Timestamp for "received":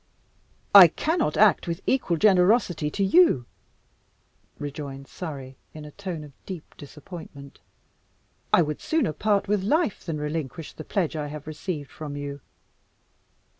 11.45-11.91